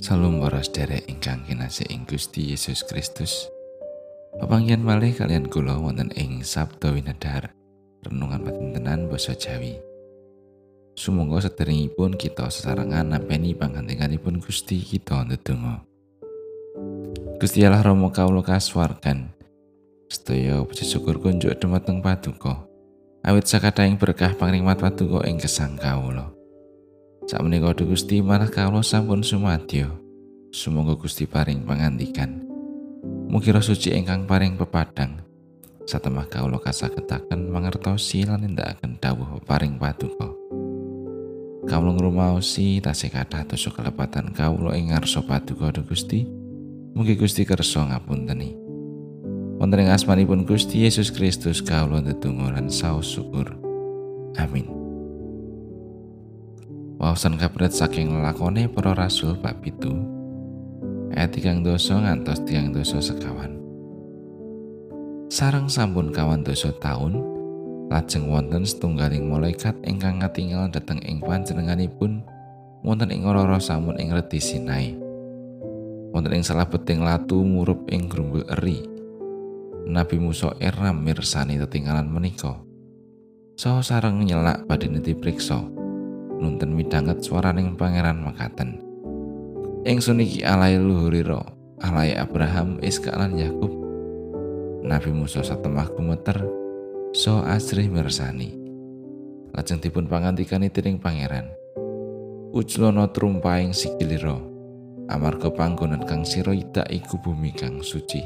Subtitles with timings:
[0.00, 3.52] Salam para sedherek ingkang kinasih ing Gusti Yesus Kristus.
[4.40, 7.52] Pepanggihan malih kalian kula wonten ing Sabda Winedhar,
[8.00, 9.76] renungan patintenan basa Jawi.
[10.96, 15.84] Sumangga sederengipun kita sesarengan nampeni pangandikanipun Gusti kita ndedonga.
[17.36, 19.28] Gusti Allah Rama kawula kasuwargan.
[20.08, 22.64] Sedaya puji syukur kunjuk dumateng Paduka.
[23.26, 26.41] Awit sakadaing berkah pangrimat Paduka ing gesang kawula.
[27.22, 29.94] Sakmenika Gusti marah kawula sampun sumadyo.
[30.50, 32.42] Sumangga Gusti paring pangandikan.
[33.30, 35.22] Mugi roh suci ingkang paring pepadang
[35.86, 40.30] satemah kawula kasagetaken mangertosi lan nindakaken dawuh paring paduka.
[41.62, 46.26] Kawula ngrumaosi tasih kathah dosa kelepatan kawula ing ngarsa paduka Gusti.
[46.92, 48.52] Mugi Gusti kersa ngapunteni.
[49.62, 53.46] Wonten ing asmanipun Gusti Yesus Kristus kawula ndedonga lan saos syukur.
[54.36, 54.81] Amin.
[57.02, 59.90] Wawasan kabret saking lakone para rasul bab itu
[61.10, 63.58] ayat tigang dosa ngantos tiang dosa sekawan.
[65.26, 67.18] Sarang sampun kawan dosa tahun
[67.90, 72.22] lajeng wonten setunggaling malaikat ingkang ngatinggal dhateng ing panjenenganipun
[72.86, 74.94] wonten ing ora sampun ing redi Sinai.
[76.14, 78.78] Wonten ing salah beting latu murup ing grumbul eri.
[79.90, 82.62] Nabi Musa eram mirsani tetinggalan menika.
[83.58, 85.81] Saha sareng nyelak badhe dipriksa
[86.42, 88.82] nuntun midhanget swaraning pangeran makaten.
[89.86, 91.38] Ingsun iki alai luhurira,
[91.78, 93.70] alai Abraham, Iska lan Yakub.
[94.82, 96.42] Nabi Musa satemah gumeter,
[97.14, 98.58] so asrih mirsani.
[99.54, 101.46] Lajeng dipun pangantikani tiring pangeran.
[102.50, 104.36] Ujlono trumpaing sikilira,
[105.06, 108.20] amarga panggonan kang sira idak iku bumi kang suci.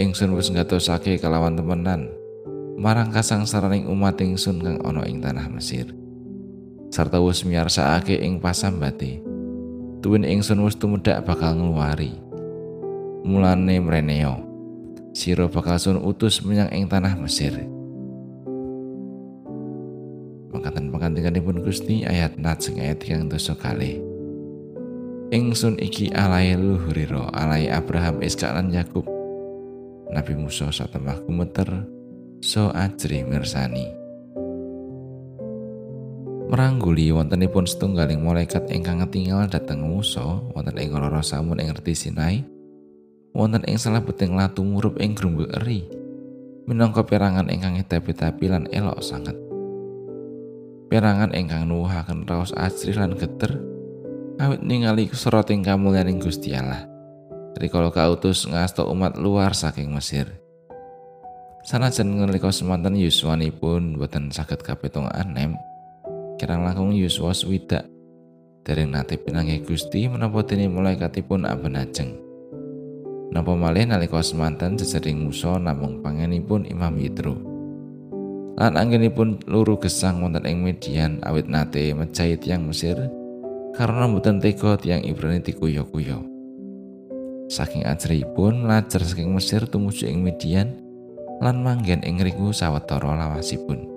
[0.00, 2.08] Ingsun wis ngatosake kalawan temenan
[2.80, 6.01] marang kasangsaraning umat ingsun kang ana ing tanah Mesir.
[6.92, 9.24] Sarta wis miyarsakake ing pasambate.
[10.04, 12.12] Tuwin ingsun wis tumedhak bakal ngluwari.
[13.24, 14.44] Mulane mreneo.
[15.16, 17.56] Sira bakal sun utus menyang ing tanah Mesir.
[20.52, 23.96] Makaten pangandikanipun Gusti ayat najeng ayat yang dosa kali.
[25.32, 29.08] Ingsun iki alai luhuriro, alai Abraham, Iska lan Yakub.
[30.12, 31.88] Nabi Musa satemah kumeter,
[32.44, 34.01] so ajri mirsani.
[36.52, 40.20] Merangguli wontenipun setunggaling malaikat ingkang ngetinggal dhateng Musa
[40.52, 42.44] wonten ing ora samun ing ngerti Sinai
[43.32, 45.88] wonten ing salah beting latu murup ing grumbul eri
[46.68, 49.32] minangka perangan ingkang edapi-tapi lan elok sanget.
[50.92, 53.56] Perangan ingkang nuwuhaken raos asri lan geter
[54.36, 56.84] awit ningali soroting kamulyaning Gusti Allah.
[57.56, 60.28] Rikala kautus ngasta umat luar saking Mesir.
[61.64, 65.56] Sanajan nalika semanten yuswanipun boten saged kapitung anem
[66.42, 67.86] kirang langkung yuswa swidak.
[68.66, 72.18] Dereng nate pinanggih Gusti menapa dene malaikatipun abenajeng
[73.32, 77.38] napa malih nalika semanten sesering Musa namung pangenipun Imam Yitro.
[78.58, 82.98] Lan anggenipun luru gesang wonten ing median awit nate mejahi tiang Mesir
[83.78, 86.26] karena mboten tega tiang Ibrani dikuyo-kuyo.
[87.48, 90.74] Saking ajripun mlajar saking Mesir tumuju ing median
[91.38, 93.91] lan manggen ing riku sawetara lawasipun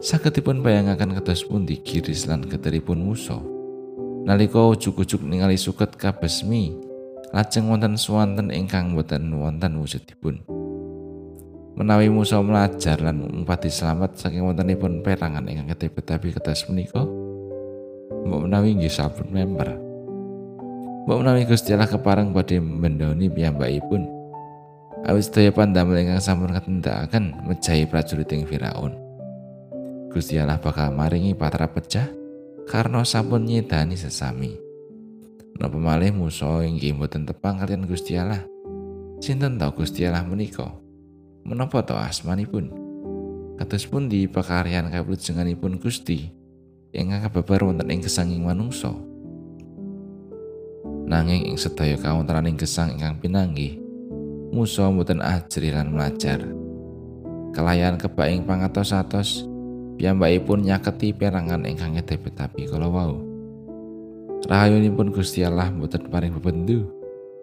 [0.00, 3.36] Saketipun bayangaken kados pundi giris lan keteripun Musa.
[4.24, 6.72] Nalika ujug-ujug ningali suket kabesmi,
[7.36, 10.40] lajeng wonten swanten ingkang boten wonten wujudipun.
[11.76, 17.04] Menawi Musa melajar lan umpati selamat saking wontenipun perangan ingkang ketepet-tapi kados menika,
[18.24, 19.68] mbok menawi nggih sampun member.
[21.04, 24.08] Mbok menawi Gusti Allah kepareng badhe mendoni piyambakipun.
[25.04, 29.09] Awis daya pandamel ingkang sampun katindakaken mejahi prajurit ing Firaun.
[30.10, 32.10] Gusti Allah bakal maringi patra pecah
[32.66, 34.58] karena sampun nyedani sesami.
[35.54, 38.42] Napa malih Musa inggih mboten tepang kalian Gusti Allah.
[39.22, 40.66] Sinten tau Gusti Allah menika?
[41.46, 42.74] Menapa to asmanipun?
[43.54, 44.90] Kados pundi pakaryan
[45.54, 46.26] pun Gusti
[46.90, 48.90] ingkang kababar wonten ing gesanging manungsa?
[51.10, 53.78] Nanging ing sedaya kawontenaning gesang ingkang pinanggih,
[54.50, 56.42] Musa mboten ajri lan melajar.
[57.50, 59.49] Kelayan kebaing pangatos-atos,
[60.40, 63.20] pun nyaketi perangan ingkang ngedepet-tapi kala wau.
[64.48, 66.88] Rahayunipun Gusti Allah mboten paring bebendu.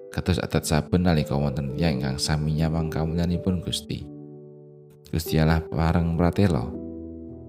[0.10, 4.02] Kados adat saben nalika wonten tiyang ingkang sami nyawang kamulyanipun Gusti.
[5.14, 6.66] Gusti Allah pareng pratela.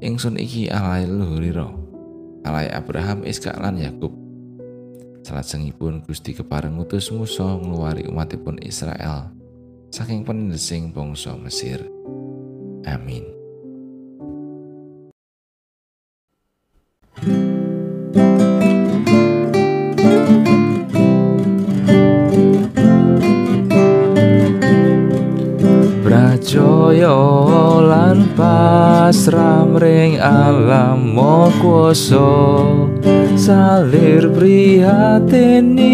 [0.04, 1.72] Ingsun iki alai luhurira.
[2.44, 4.12] Alai Abraham, Iska lan Yakub.
[5.24, 9.32] Salajengipun Gusti kepareng ngutus Musa ngluwari umatipun Israel
[9.88, 11.80] saking penindesing bangsa Mesir.
[12.84, 13.37] Amin.
[26.88, 32.64] percaya lan pasrah ring alam mau kuasa
[33.36, 35.84] salir prihatini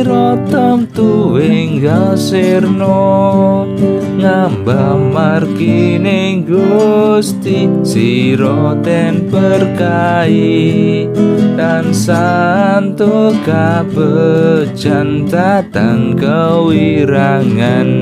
[0.00, 3.68] rotem tuwenggal sirno
[4.16, 11.04] ngamba margine gusti siroten berkai
[11.52, 17.92] dan santo kapejan datang kewirangan.